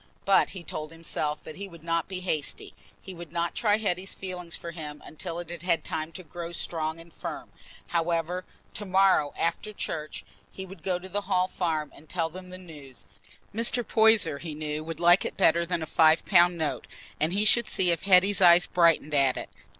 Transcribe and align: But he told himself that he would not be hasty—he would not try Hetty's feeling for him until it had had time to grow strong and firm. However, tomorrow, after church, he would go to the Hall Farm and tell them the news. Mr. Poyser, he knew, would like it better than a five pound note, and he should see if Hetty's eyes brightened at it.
But 0.25 0.49
he 0.49 0.63
told 0.63 0.91
himself 0.91 1.43
that 1.43 1.57
he 1.57 1.67
would 1.67 1.83
not 1.83 2.07
be 2.07 2.21
hasty—he 2.21 3.13
would 3.13 3.31
not 3.31 3.53
try 3.53 3.77
Hetty's 3.77 4.15
feeling 4.15 4.49
for 4.49 4.71
him 4.71 4.99
until 5.05 5.37
it 5.37 5.51
had 5.51 5.61
had 5.61 5.83
time 5.83 6.11
to 6.13 6.23
grow 6.23 6.51
strong 6.53 6.99
and 6.99 7.13
firm. 7.13 7.51
However, 7.89 8.43
tomorrow, 8.73 9.31
after 9.37 9.73
church, 9.73 10.25
he 10.51 10.65
would 10.65 10.81
go 10.81 10.97
to 10.97 11.07
the 11.07 11.27
Hall 11.29 11.47
Farm 11.47 11.91
and 11.95 12.09
tell 12.09 12.31
them 12.31 12.49
the 12.49 12.57
news. 12.57 13.05
Mr. 13.53 13.87
Poyser, 13.87 14.39
he 14.39 14.55
knew, 14.55 14.83
would 14.83 14.99
like 14.99 15.23
it 15.23 15.37
better 15.37 15.67
than 15.67 15.83
a 15.83 15.85
five 15.85 16.25
pound 16.25 16.57
note, 16.57 16.87
and 17.19 17.31
he 17.31 17.45
should 17.45 17.67
see 17.67 17.91
if 17.91 18.01
Hetty's 18.01 18.41
eyes 18.41 18.65
brightened 18.65 19.13
at 19.13 19.37
it. 19.37 19.51